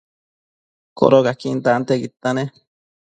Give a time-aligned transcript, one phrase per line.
[0.97, 2.51] Codocaquin tantiaquidta nec